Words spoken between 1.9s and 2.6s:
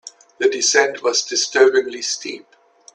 steep.